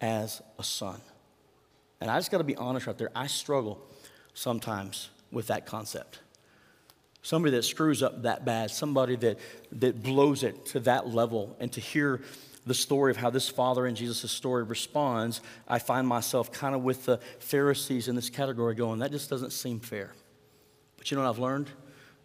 [0.01, 1.01] as a son.
[2.01, 3.11] And I just got to be honest right there.
[3.15, 3.81] I struggle
[4.33, 6.19] sometimes with that concept.
[7.21, 9.39] Somebody that screws up that bad, somebody that,
[9.71, 12.21] that blows it to that level, and to hear
[12.65, 16.84] the story of how this father in Jesus' story responds, I find myself kind of
[16.84, 20.13] with the Pharisees in this category going, that just doesn't seem fair.
[20.97, 21.69] But you know what I've learned?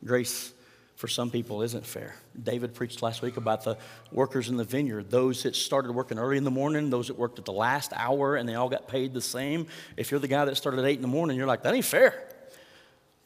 [0.04, 0.52] Grace
[0.96, 2.14] for some people isn't fair.
[2.42, 3.78] David preached last week about the
[4.12, 7.38] workers in the vineyard, those that started working early in the morning, those that worked
[7.38, 9.66] at the last hour, and they all got paid the same.
[9.96, 11.86] If you're the guy that started at 8 in the morning, you're like, that ain't
[11.86, 12.28] fair.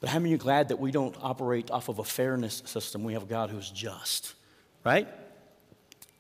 [0.00, 3.03] But how many you glad that we don't operate off of a fairness system?
[3.03, 4.35] We have a God who's just,
[4.85, 5.09] right?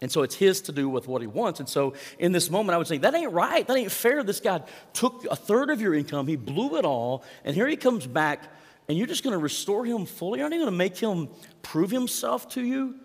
[0.04, 1.60] And so it's his to do with what he wants.
[1.60, 3.66] And so in this moment, I would say, that ain't right.
[3.66, 4.22] That ain't fair.
[4.22, 4.60] This guy
[4.92, 8.42] took a third of your income, he blew it all, and here he comes back,
[8.86, 10.42] and you're just going to restore him fully?
[10.42, 11.30] Aren't you going to make him
[11.62, 12.96] prove himself to you?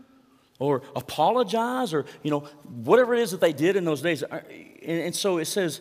[0.60, 2.42] Or apologize, or, you know,
[2.84, 4.22] whatever it is that they did in those days.
[4.86, 5.80] And, so it says,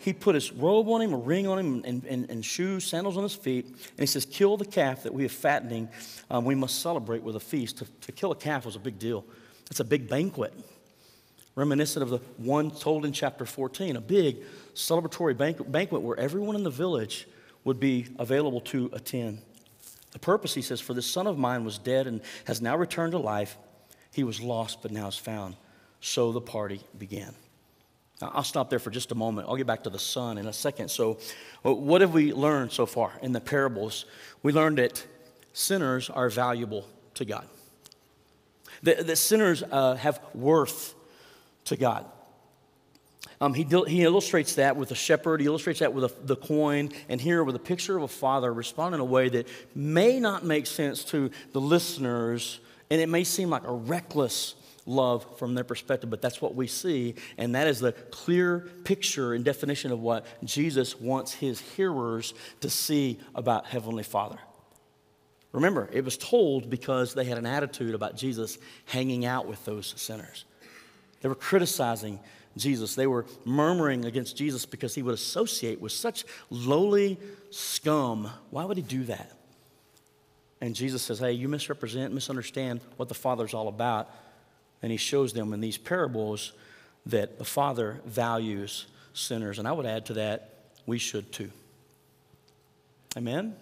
[0.00, 3.16] he put his robe on him, a ring on him, and, and, and, shoes, sandals
[3.16, 3.66] on his feet.
[3.66, 5.88] And he says, Kill the calf that we have fattening.
[6.28, 7.78] Um, we must celebrate with a feast.
[7.78, 9.24] To, to kill a calf was a big deal.
[9.70, 10.52] It's a big banquet.
[11.54, 14.38] reminiscent of the one told in chapter 14, a big
[14.74, 17.26] celebratory banquet where everyone in the village
[17.64, 19.40] would be available to attend.
[20.12, 23.12] The purpose, he says, for this son of mine was dead and has now returned
[23.12, 23.56] to life.
[24.12, 25.56] He was lost, but now is found.
[26.00, 27.34] So the party began.
[28.20, 29.48] Now, I'll stop there for just a moment.
[29.48, 30.88] I'll get back to the son in a second.
[30.88, 31.18] So,
[31.64, 34.06] uh, what have we learned so far in the parables?
[34.42, 35.04] We learned that
[35.52, 37.46] sinners are valuable to God,
[38.86, 40.94] that, that sinners uh, have worth
[41.66, 42.06] to God.
[43.40, 46.90] Um, he, he illustrates that with a shepherd, he illustrates that with a, the coin,
[47.08, 50.44] and here with a picture of a father responding in a way that may not
[50.44, 54.54] make sense to the listeners, and it may seem like a reckless
[54.86, 59.34] love from their perspective, but that's what we see, and that is the clear picture
[59.34, 64.38] and definition of what Jesus wants his hearers to see about Heavenly Father.
[65.52, 69.94] Remember, it was told because they had an attitude about Jesus hanging out with those
[69.96, 70.44] sinners.
[71.20, 72.20] They were criticizing
[72.56, 72.94] Jesus.
[72.94, 77.18] They were murmuring against Jesus because he would associate with such lowly
[77.50, 78.30] scum.
[78.50, 79.32] Why would he do that?
[80.60, 84.10] And Jesus says, Hey, you misrepresent, misunderstand what the Father's all about.
[84.82, 86.52] And he shows them in these parables
[87.06, 89.58] that the Father values sinners.
[89.58, 90.50] And I would add to that,
[90.86, 91.50] we should too.
[93.16, 93.56] Amen?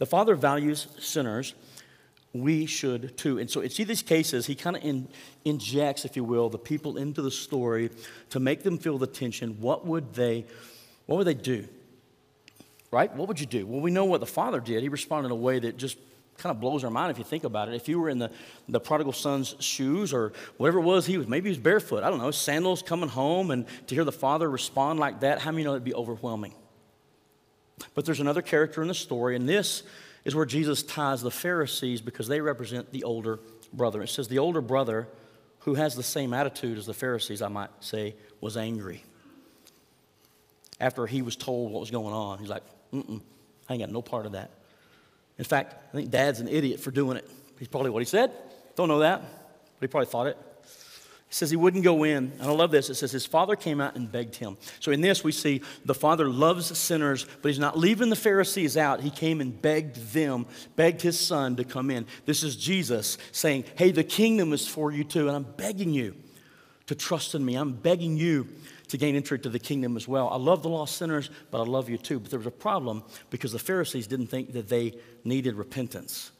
[0.00, 1.54] The Father values sinners
[2.32, 3.38] we should too.
[3.38, 5.08] And so, see these cases, he kind of in,
[5.44, 7.90] injects, if you will, the people into the story
[8.30, 9.60] to make them feel the tension.
[9.60, 10.46] What would they,
[11.04, 11.68] what would they do?
[12.90, 13.14] Right?
[13.14, 13.66] What would you do?
[13.66, 14.82] Well, we know what the father did.
[14.82, 15.98] He responded in a way that just
[16.38, 17.74] kind of blows our mind if you think about it.
[17.74, 18.30] If you were in the,
[18.68, 22.02] the prodigal son's shoes or whatever it was, he was maybe he was barefoot.
[22.02, 25.50] I don't know, sandals coming home, and to hear the father respond like that, how
[25.50, 26.54] many know it'd be overwhelming?
[27.94, 29.82] But there's another character in the story, and this
[30.24, 33.40] is where Jesus ties the Pharisees because they represent the older
[33.72, 34.02] brother.
[34.02, 35.08] It says the older brother,
[35.60, 39.04] who has the same attitude as the Pharisees, I might say, was angry.
[40.78, 43.20] After he was told what was going on, he's like, mm
[43.68, 44.50] I ain't got no part of that.
[45.38, 47.30] In fact, I think dad's an idiot for doing it.
[47.56, 48.32] He's probably what he said.
[48.74, 50.36] Don't know that, but he probably thought it.
[51.30, 52.32] He says he wouldn't go in.
[52.40, 52.90] And I love this.
[52.90, 54.56] It says his father came out and begged him.
[54.80, 58.76] So in this, we see the father loves sinners, but he's not leaving the Pharisees
[58.76, 59.00] out.
[59.00, 62.06] He came and begged them, begged his son to come in.
[62.26, 66.16] This is Jesus saying, Hey, the kingdom is for you too, and I'm begging you
[66.86, 67.54] to trust in me.
[67.54, 68.48] I'm begging you
[68.88, 70.28] to gain entry to the kingdom as well.
[70.30, 72.18] I love the lost sinners, but I love you too.
[72.18, 76.32] But there was a problem because the Pharisees didn't think that they needed repentance.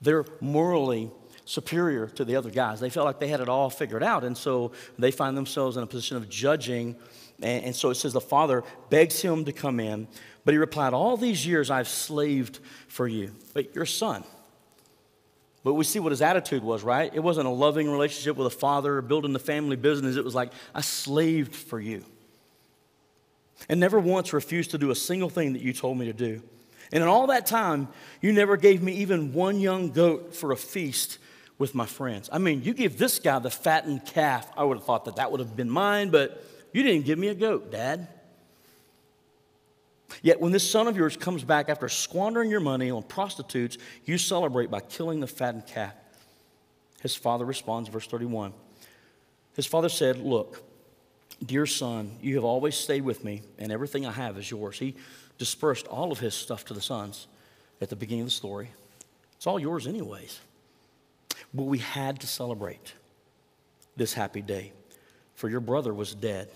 [0.00, 1.10] They're morally
[1.48, 2.78] superior to the other guys.
[2.78, 4.22] They felt like they had it all figured out.
[4.22, 6.94] And so they find themselves in a position of judging.
[7.40, 10.08] And, and so it says the father begs him to come in.
[10.44, 13.32] But he replied, All these years I've slaved for you.
[13.54, 14.24] But your son.
[15.64, 17.10] But we see what his attitude was, right?
[17.14, 20.16] It wasn't a loving relationship with a father, building the family business.
[20.16, 22.04] It was like, I slaved for you.
[23.70, 26.42] And never once refused to do a single thing that you told me to do.
[26.92, 27.88] And in all that time,
[28.20, 31.18] you never gave me even one young goat for a feast
[31.58, 32.30] with my friends.
[32.32, 34.50] I mean, you give this guy the fattened calf.
[34.56, 37.28] I would have thought that that would have been mine, but you didn't give me
[37.28, 38.08] a goat, Dad.
[40.22, 44.18] Yet when this son of yours comes back after squandering your money on prostitutes, you
[44.18, 45.94] celebrate by killing the fattened calf.
[47.02, 48.52] His father responds, verse 31.
[49.54, 50.62] His father said, Look,
[51.44, 54.78] dear son, you have always stayed with me, and everything I have is yours.
[54.78, 54.94] He
[55.36, 57.26] dispersed all of his stuff to the sons
[57.80, 58.70] at the beginning of the story.
[59.36, 60.40] It's all yours, anyways.
[61.54, 62.94] But we had to celebrate
[63.96, 64.72] this happy day.
[65.34, 66.48] For your brother was dead,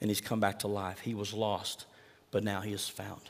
[0.00, 1.00] and he's come back to life.
[1.00, 1.86] He was lost,
[2.30, 3.22] but now he is found.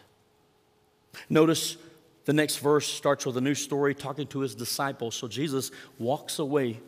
[1.28, 1.76] Notice
[2.24, 5.14] the next verse starts with a new story talking to his disciples.
[5.14, 6.80] So Jesus walks away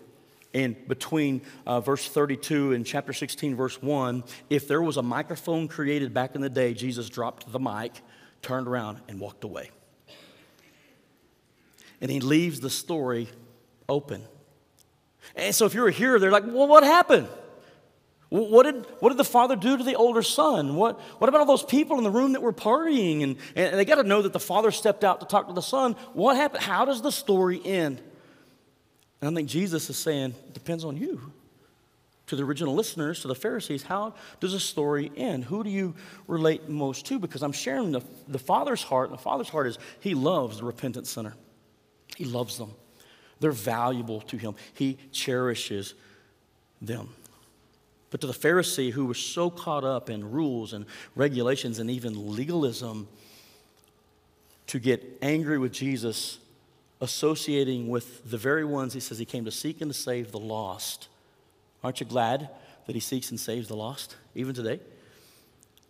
[0.57, 5.69] and between uh, verse 32 and chapter 16, verse 1, if there was a microphone
[5.69, 8.01] created back in the day, Jesus dropped the mic,
[8.41, 9.71] turned around, and walked away.
[12.01, 13.29] And he leaves the story
[13.89, 14.23] open.
[15.35, 17.29] And so if you're here, they're like, well, what happened?
[18.29, 20.75] What did, what did the father do to the older son?
[20.75, 23.23] What, what about all those people in the room that were partying?
[23.23, 25.63] And, and they got to know that the father stepped out to talk to the
[25.63, 25.93] son.
[26.13, 26.65] What happened?
[26.65, 28.01] How does the story end?
[29.21, 31.33] And I think Jesus is saying, it depends on you.
[32.27, 35.45] To the original listeners, to the Pharisees, how does the story end?
[35.45, 35.95] Who do you
[36.27, 37.21] relate most to?
[37.21, 40.65] Because I'm sharing the, the Father's heart, and the Father's heart is He loves the
[40.65, 41.35] repentant sinner.
[42.17, 42.73] He loves them.
[43.41, 44.55] They're valuable to him.
[44.75, 45.95] He cherishes
[46.81, 47.15] them.
[48.11, 52.35] But to the Pharisee who was so caught up in rules and regulations and even
[52.35, 53.09] legalism,
[54.69, 56.39] to get angry with Jesus,
[57.01, 60.39] associating with the very ones he says he came to seek and to save the
[60.39, 61.09] lost,
[61.87, 62.49] Aren't you glad
[62.87, 64.81] that he seeks and saves the lost, even today?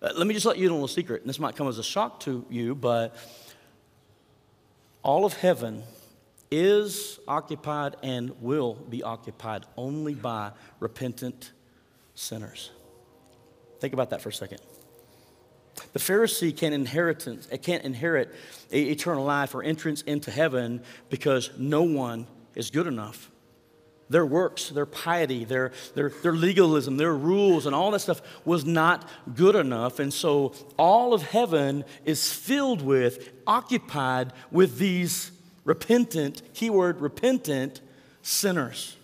[0.02, 1.82] Uh, let me just let you know a secret, and this might come as a
[1.82, 3.16] shock to you, but
[5.02, 5.82] all of heaven
[6.50, 11.52] is occupied and will be occupied only by repentant
[12.14, 12.70] sinners.
[13.80, 14.60] Think about that for a second.
[15.92, 18.34] The Pharisee can't, inheritance, eh, can't inherit
[18.72, 23.30] eternal life or entrance into heaven because no one is good enough.
[24.08, 28.64] Their works, their piety, their, their, their legalism, their rules, and all that stuff was
[28.64, 29.98] not good enough.
[29.98, 35.32] And so all of heaven is filled with, occupied with these
[35.66, 37.82] repentant, keyword repentant,
[38.22, 38.96] sinners,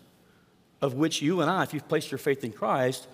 [0.81, 3.07] of which you and I, if you've placed your faith in Christ,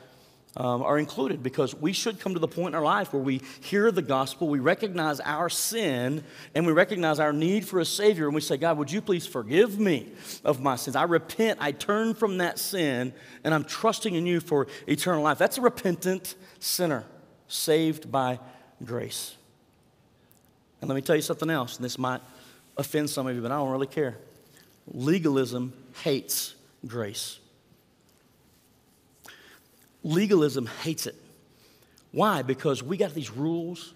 [0.56, 3.42] um, are included because we should come to the point in our life where we
[3.60, 8.26] hear the gospel, we recognize our sin, and we recognize our need for a Savior,
[8.26, 10.08] and we say, God, would you please forgive me
[10.44, 10.96] of my sins?
[10.96, 13.12] I repent, I turn from that sin,
[13.44, 15.38] and I'm trusting in you for eternal life.
[15.38, 17.04] That's a repentant sinner
[17.46, 18.40] saved by
[18.84, 19.36] grace.
[20.80, 22.20] And let me tell you something else, and this might
[22.78, 24.16] offend some of you, but I don't really care.
[24.86, 26.54] Legalism hates
[26.86, 27.40] grace.
[30.04, 31.16] Legalism hates it.
[32.12, 32.42] Why?
[32.42, 33.92] Because we got these rules,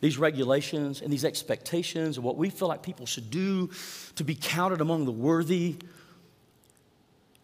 [0.00, 3.70] these regulations, and these expectations of what we feel like people should do
[4.16, 5.76] to be counted among the worthy.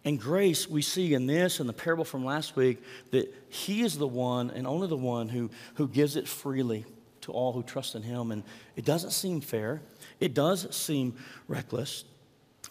[0.04, 3.96] And grace, we see in this and the parable from last week that He is
[3.96, 6.84] the one and only the one who, who gives it freely
[7.22, 8.32] to all who trust in Him.
[8.32, 8.42] And
[8.76, 9.80] it doesn't seem fair,
[10.20, 11.16] it does seem
[11.48, 12.04] reckless.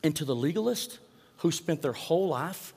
[0.04, 1.00] And to the legalist
[1.38, 2.74] who spent their whole life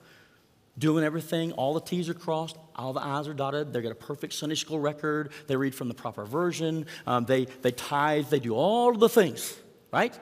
[0.78, 1.52] doing everything.
[1.52, 3.72] All the T's are crossed, all the I's are dotted.
[3.72, 5.30] They get a perfect Sunday school record.
[5.46, 6.86] They read from the proper version.
[7.06, 8.26] Um, they, they tithe.
[8.28, 9.56] They do all the things,
[9.92, 10.18] right?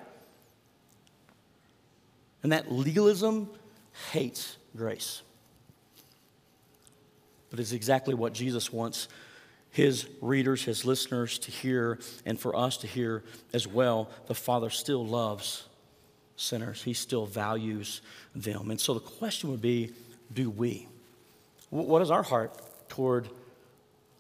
[2.42, 3.48] And that legalism
[4.12, 5.22] hates grace.
[7.50, 9.08] But it's exactly what Jesus wants
[9.70, 14.10] his readers, his listeners to hear, and for us to hear as well.
[14.26, 15.64] The Father still loves
[16.36, 18.00] sinners, he still values
[18.34, 18.70] them.
[18.70, 19.92] And so the question would be,
[20.32, 20.88] do we?
[21.70, 23.28] What is our heart toward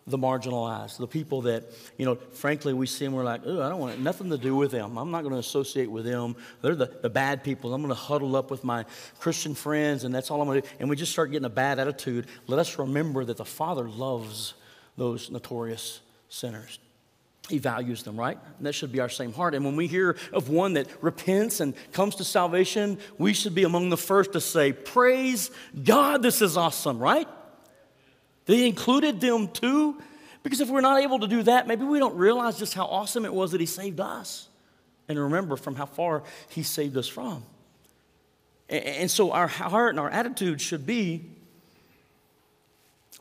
[0.06, 1.64] the marginalized, the people that,
[1.96, 4.56] you know, frankly, we see them, we're like, oh, I don't want nothing to do
[4.56, 4.96] with them.
[4.98, 6.36] I'm not going to associate with them.
[6.62, 7.72] They're the, the bad people.
[7.72, 8.84] I'm going to huddle up with my
[9.18, 10.74] Christian friends, and that's all I'm going to do.
[10.80, 12.26] And we just start getting a bad attitude.
[12.46, 14.54] Let us remember that the Father loves
[15.00, 16.78] those notorious sinners.
[17.48, 18.36] He values them, right?
[18.58, 19.54] And that should be our same heart.
[19.54, 23.64] And when we hear of one that repents and comes to salvation, we should be
[23.64, 25.50] among the first to say, Praise
[25.84, 27.26] God, this is awesome, right?
[28.44, 29.96] They included them too.
[30.42, 33.24] Because if we're not able to do that, maybe we don't realize just how awesome
[33.24, 34.50] it was that He saved us.
[35.08, 37.42] And remember from how far He saved us from.
[38.68, 41.24] And so our heart and our attitude should be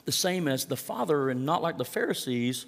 [0.06, 2.66] the same as the Father and not like the Pharisees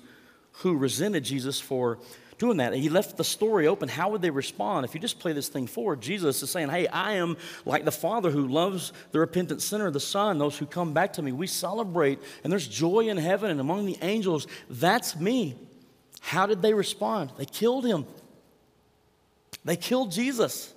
[0.53, 1.99] who resented Jesus for
[2.37, 2.73] doing that.
[2.73, 3.87] And He left the story open.
[3.87, 4.85] How would they respond?
[4.85, 7.91] If you just play this thing forward, Jesus is saying, Hey, I am like the
[7.91, 11.31] Father who loves the repentant sinner, the Son, those who come back to me.
[11.31, 14.47] We celebrate, and there's joy in heaven and among the angels.
[14.69, 15.55] That's me.
[16.19, 17.31] How did they respond?
[17.37, 18.05] They killed him.
[19.63, 20.73] They killed Jesus.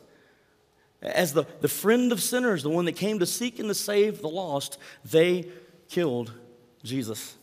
[1.00, 4.20] As the, the friend of sinners, the one that came to seek and to save
[4.20, 5.48] the lost, they
[5.88, 6.32] killed
[6.84, 7.34] Jesus.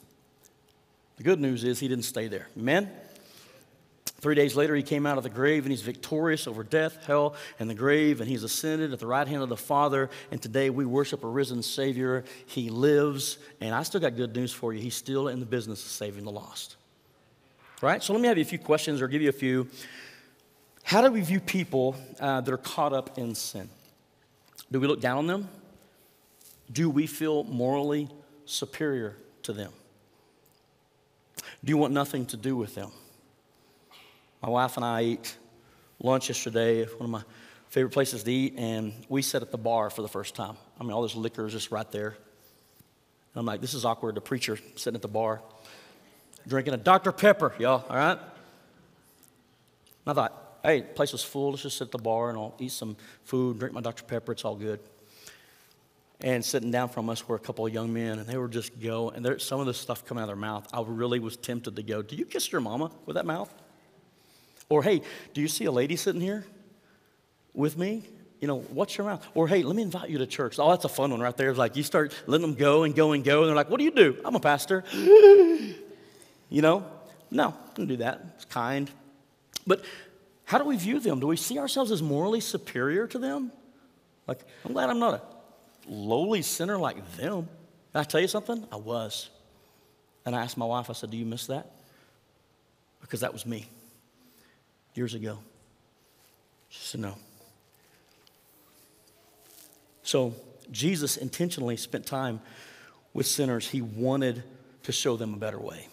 [1.17, 2.47] The good news is he didn't stay there.
[2.57, 2.89] Amen?
[4.21, 7.35] Three days later, he came out of the grave and he's victorious over death, hell,
[7.59, 10.11] and the grave, and he's ascended at the right hand of the Father.
[10.29, 12.23] And today we worship a risen Savior.
[12.45, 14.79] He lives, and I still got good news for you.
[14.79, 16.75] He's still in the business of saving the lost.
[17.81, 18.03] Right?
[18.03, 19.67] So let me have you a few questions or give you a few.
[20.83, 23.69] How do we view people uh, that are caught up in sin?
[24.71, 25.49] Do we look down on them?
[26.71, 28.07] Do we feel morally
[28.45, 29.71] superior to them?
[31.63, 32.91] Do you want nothing to do with them?
[34.41, 35.37] My wife and I ate
[35.99, 37.23] lunch yesterday, at one of my
[37.69, 40.55] favorite places to eat, and we sat at the bar for the first time.
[40.79, 42.09] I mean, all this liquor is just right there.
[42.09, 44.15] And I'm like, this is awkward.
[44.15, 45.41] The preacher sitting at the bar,
[46.47, 47.11] drinking a Dr.
[47.11, 48.17] Pepper, y'all, all right?
[48.17, 51.51] And I thought, hey, the place was full.
[51.51, 54.03] Let's just sit at the bar and I'll eat some food, drink my Dr.
[54.03, 54.31] Pepper.
[54.31, 54.79] It's all good
[56.23, 58.79] and sitting down from us were a couple of young men, and they were just
[58.79, 60.67] go, and there, some of the stuff coming out of their mouth.
[60.71, 63.51] I really was tempted to go, "Do you kiss your mama with that mouth?"
[64.69, 65.01] Or, "Hey,
[65.33, 66.45] do you see a lady sitting here
[67.53, 68.03] with me?
[68.39, 70.85] You know, what's your mouth?" Or, "Hey, let me invite you to church." Oh, that's
[70.85, 71.49] a fun one right there.
[71.49, 73.79] It's like you start letting them go and go and go, and they're like, "What
[73.79, 74.83] do you do?" I'm a pastor.
[74.93, 75.75] you
[76.61, 76.85] know,
[77.31, 78.23] no, don't do that.
[78.35, 78.91] It's kind,
[79.65, 79.83] but
[80.45, 81.19] how do we view them?
[81.19, 83.51] Do we see ourselves as morally superior to them?
[84.27, 85.21] Like, I'm glad I'm not a
[85.87, 87.47] lowly sinner like them.
[87.91, 88.65] Can I tell you something?
[88.71, 89.29] I was.
[90.25, 91.71] And I asked my wife, I said, Do you miss that?
[93.01, 93.65] Because that was me
[94.93, 95.39] years ago.
[96.69, 97.15] She said, No.
[100.03, 100.33] So
[100.71, 102.41] Jesus intentionally spent time
[103.13, 103.69] with sinners.
[103.69, 104.43] He wanted
[104.83, 105.87] to show them a better way.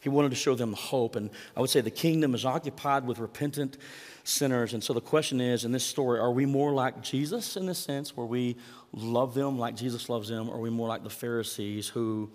[0.00, 1.14] He wanted to show them hope.
[1.14, 3.76] And I would say the kingdom is occupied with repentant
[4.24, 4.72] sinners.
[4.72, 7.78] And so the question is in this story, are we more like Jesus in this
[7.78, 8.56] sense, where we
[8.92, 12.30] love them like Jesus loves them, or are we more like the Pharisees who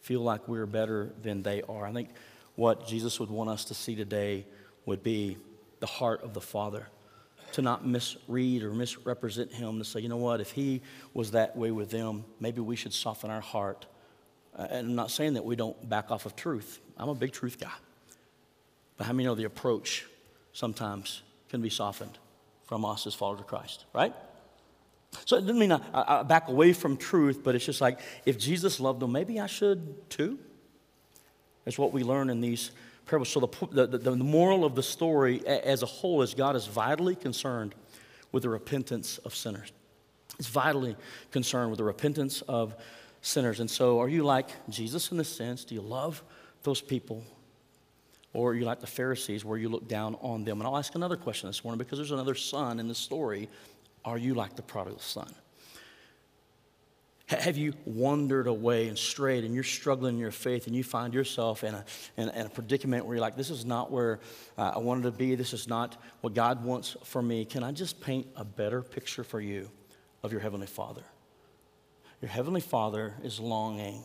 [0.00, 1.84] feel like we're better than they are?
[1.84, 2.10] I think
[2.54, 4.46] what Jesus would want us to see today
[4.86, 5.38] would be
[5.80, 6.88] the heart of the Father.
[7.54, 10.80] To not misread or misrepresent him, to say, you know what, if he
[11.12, 13.84] was that way with them, maybe we should soften our heart.
[14.56, 16.80] Uh, and I'm not saying that we don't back off of truth.
[16.96, 17.72] I'm a big truth guy.
[18.96, 20.06] But how many know the approach
[20.52, 22.18] sometimes can be softened
[22.66, 24.14] from us as followers of Christ, right?
[25.24, 28.38] So it doesn't mean I, I, back away from truth, but it's just like if
[28.38, 30.38] Jesus loved them, maybe I should too.
[31.64, 32.72] That's what we learn in these
[33.06, 33.28] parables.
[33.28, 37.14] So the, the, the moral of the story as a whole is God is vitally
[37.14, 37.74] concerned
[38.32, 39.72] with the repentance of sinners.
[40.38, 40.96] It's vitally
[41.30, 42.74] concerned with the repentance of
[43.22, 43.60] sinners.
[43.60, 45.64] And so, are you like Jesus in this sense?
[45.64, 46.22] Do you love
[46.62, 47.24] those people?
[48.34, 50.60] Or are you like the Pharisees where you look down on them?
[50.60, 53.48] And I'll ask another question this morning because there's another son in the story.
[54.04, 55.32] Are you like the prodigal son?
[57.28, 61.14] Have you wandered away and strayed and you're struggling in your faith and you find
[61.14, 61.84] yourself in a,
[62.16, 64.20] in in a predicament where you're like, this is not where
[64.58, 65.34] uh, I wanted to be.
[65.34, 67.44] This is not what God wants for me.
[67.44, 69.70] Can I just paint a better picture for you
[70.22, 71.04] of your Heavenly Father?
[72.22, 74.04] Your Heavenly Father is longing,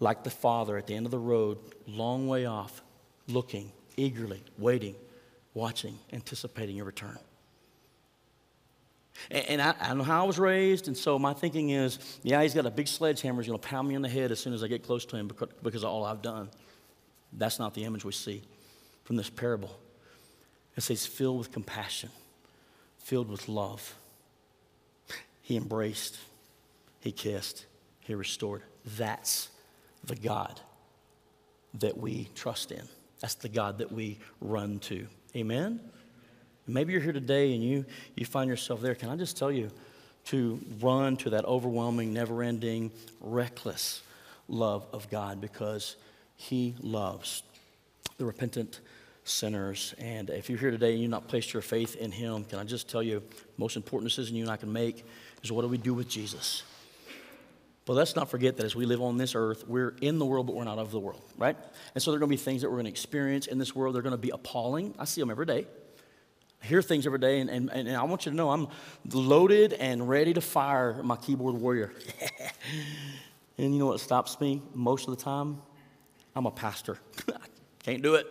[0.00, 2.82] like the Father at the end of the road, long way off,
[3.28, 4.96] looking, eagerly, waiting,
[5.52, 7.18] watching, anticipating your return.
[9.30, 12.54] And, I, I, know how I was raised, and so my thinking is, yeah, he's
[12.54, 13.42] got a big sledgehammer.
[13.42, 15.16] He's going to pound me in the head as soon as I get close to
[15.16, 16.48] him because, because of all I've done.
[17.32, 18.42] That's not the image we see
[19.04, 19.76] from this parable.
[20.76, 22.10] It says, filled with compassion,
[22.98, 23.96] filled with love.
[25.42, 26.16] He embraced,
[27.08, 27.64] he kissed,
[28.00, 28.60] he restored.
[28.84, 29.48] That's
[30.04, 30.60] the God
[31.78, 32.82] that we trust in.
[33.20, 35.06] That's the God that we run to.
[35.34, 35.80] Amen?
[36.66, 38.94] Maybe you're here today and you, you find yourself there.
[38.94, 39.70] Can I just tell you
[40.26, 42.90] to run to that overwhelming, never ending,
[43.22, 44.02] reckless
[44.46, 45.96] love of God because
[46.36, 47.42] He loves
[48.18, 48.80] the repentant
[49.24, 49.94] sinners.
[49.96, 52.64] And if you're here today and you've not placed your faith in Him, can I
[52.64, 53.22] just tell you,
[53.56, 55.06] most important decision you and I can make
[55.42, 56.64] is what do we do with Jesus?
[57.88, 60.46] But let's not forget that as we live on this earth, we're in the world,
[60.46, 61.56] but we're not of the world, right?
[61.94, 63.74] And so there are going to be things that we're going to experience in this
[63.74, 63.94] world.
[63.94, 64.94] They're going to be appalling.
[64.98, 65.66] I see them every day.
[66.62, 68.68] I hear things every day, and, and, and I want you to know I'm
[69.10, 71.94] loaded and ready to fire my keyboard warrior.
[73.56, 75.62] and you know what stops me most of the time?
[76.36, 76.98] I'm a pastor.
[77.84, 78.26] Can't do it.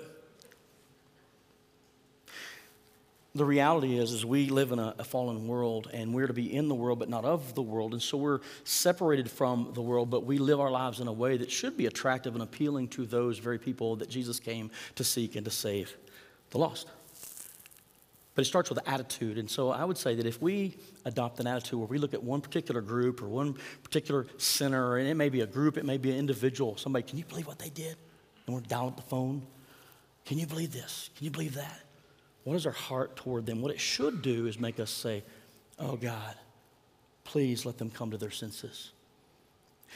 [3.37, 6.51] The reality is, is we live in a, a, fallen world, and we're to be
[6.51, 7.93] in the world, but not of the world.
[7.93, 11.37] And so we're separated from the world, but we live our lives in a way
[11.37, 15.35] that should be attractive and appealing to those very people that Jesus came to seek
[15.35, 15.95] and to save
[16.49, 16.87] the lost.
[18.33, 19.37] But it starts with attitude.
[19.37, 20.75] And so I would say that if we
[21.05, 25.07] adopt an attitude where we look at one particular group or one particular sinner, and
[25.07, 27.59] it may be a group, it may be an individual, somebody, can you believe what
[27.59, 27.97] they did?
[28.47, 29.45] And we're down at the phone.
[30.25, 31.11] Can you believe this?
[31.15, 31.86] Can you believe that?
[32.47, 33.61] What is our heart toward them?
[33.61, 35.21] What it should do is make us say,
[35.77, 36.33] Oh God,
[37.25, 38.91] please let them come to their senses.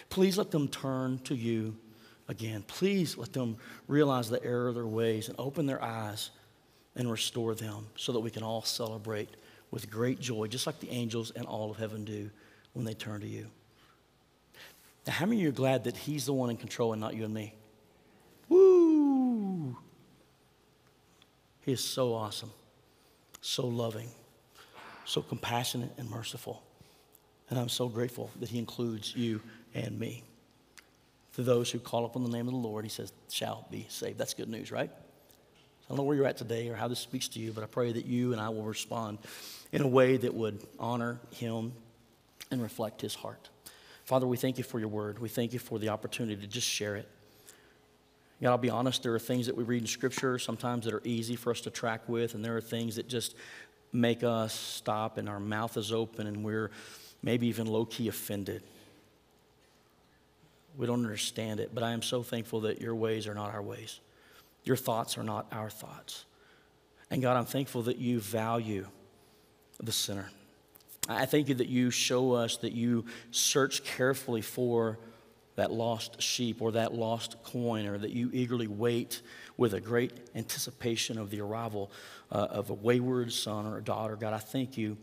[0.09, 1.77] Please let them turn to you
[2.27, 2.65] again.
[2.67, 3.55] Please let them
[3.87, 6.31] realize the error of their ways and open their eyes
[6.97, 9.29] and restore them so that we can all celebrate
[9.71, 12.29] with great joy, just like the angels and all of heaven do
[12.73, 13.47] when they turn to you.
[15.07, 17.15] Now, how many of you are glad that He's the one in control and not
[17.15, 17.53] you and me?
[21.61, 22.51] He is so awesome,
[23.41, 24.09] so loving,
[25.05, 26.63] so compassionate and merciful.
[27.49, 29.41] And I'm so grateful that He includes you
[29.73, 30.23] and me.
[31.35, 34.17] To those who call upon the name of the Lord, He says, shall be saved.
[34.17, 34.89] That's good news, right?
[34.89, 37.67] I don't know where you're at today or how this speaks to you, but I
[37.67, 39.19] pray that you and I will respond
[39.71, 41.73] in a way that would honor him
[42.49, 43.49] and reflect his heart.
[44.05, 45.19] Father, we thank you for your word.
[45.19, 47.07] We thank you for the opportunity to just share it.
[48.41, 51.01] God, I'll be honest, there are things that we read in Scripture sometimes that are
[51.03, 53.35] easy for us to track with, and there are things that just
[53.93, 56.71] make us stop and our mouth is open and we're
[57.21, 58.63] maybe even low key offended.
[60.77, 63.61] We don't understand it, but I am so thankful that your ways are not our
[63.61, 63.99] ways.
[64.63, 66.25] Your thoughts are not our thoughts.
[67.09, 68.87] And God, I'm thankful that you value
[69.81, 70.29] the sinner.
[71.09, 74.97] I thank you that you show us that you search carefully for
[75.55, 79.21] that lost sheep or that lost coin, or that you eagerly wait
[79.57, 81.91] with a great anticipation of the arrival
[82.31, 84.15] uh, of a wayward son or a daughter.
[84.15, 84.97] God, I thank you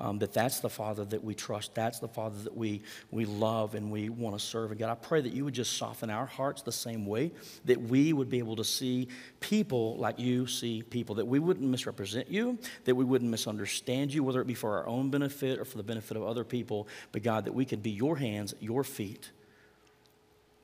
[0.00, 1.74] um, that that's the Father that we trust.
[1.74, 2.80] That's the Father that we,
[3.10, 4.70] we love and we want to serve.
[4.70, 7.30] And God, I pray that you would just soften our hearts the same way,
[7.66, 9.08] that we would be able to see
[9.40, 14.24] people like you see people, that we wouldn't misrepresent you, that we wouldn't misunderstand you,
[14.24, 17.22] whether it be for our own benefit or for the benefit of other people, but
[17.22, 19.30] God, that we could be your hands, your feet.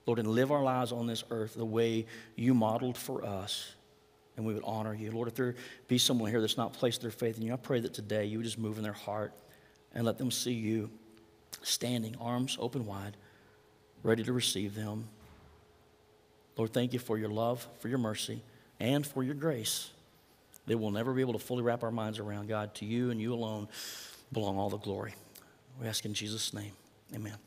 [0.07, 3.75] Lord, and live our lives on this earth the way you modeled for us
[4.37, 5.11] and we would honor you.
[5.11, 5.55] Lord, if there
[5.89, 8.39] be someone here that's not placed their faith in you, I pray that today you
[8.39, 9.33] would just move in their heart
[9.95, 10.91] and let them see you
[11.63, 13.17] standing, arms open wide,
[14.03, 15.09] ready to receive them.
[16.57, 18.43] Lord, thank you for your love, for your mercy,
[18.79, 19.91] and for your grace
[20.67, 22.49] that we'll never be able to fully wrap our minds around.
[22.49, 23.69] God, to you and you alone
[24.33, 25.15] belong all the glory.
[25.81, 26.73] We ask in Jesus' name.
[27.15, 27.46] Amen.